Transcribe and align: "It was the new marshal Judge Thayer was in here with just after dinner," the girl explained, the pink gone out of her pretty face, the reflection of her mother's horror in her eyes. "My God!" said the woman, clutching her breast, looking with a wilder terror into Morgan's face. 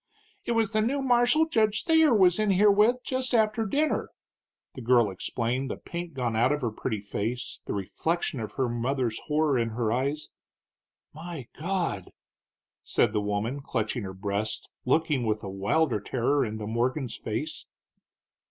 "It 0.45 0.53
was 0.53 0.71
the 0.71 0.81
new 0.81 1.03
marshal 1.03 1.45
Judge 1.47 1.83
Thayer 1.83 2.11
was 2.11 2.39
in 2.39 2.49
here 2.49 2.71
with 2.71 3.03
just 3.03 3.35
after 3.35 3.67
dinner," 3.67 4.09
the 4.73 4.81
girl 4.81 5.11
explained, 5.11 5.69
the 5.69 5.77
pink 5.77 6.15
gone 6.15 6.35
out 6.35 6.51
of 6.51 6.61
her 6.61 6.71
pretty 6.71 6.99
face, 6.99 7.59
the 7.65 7.75
reflection 7.75 8.39
of 8.39 8.53
her 8.53 8.67
mother's 8.67 9.19
horror 9.27 9.59
in 9.59 9.69
her 9.69 9.91
eyes. 9.91 10.29
"My 11.13 11.45
God!" 11.53 12.09
said 12.81 13.13
the 13.13 13.21
woman, 13.21 13.59
clutching 13.61 14.01
her 14.01 14.13
breast, 14.15 14.71
looking 14.85 15.23
with 15.23 15.43
a 15.43 15.49
wilder 15.51 15.99
terror 15.99 16.43
into 16.43 16.65
Morgan's 16.65 17.15
face. 17.17 17.67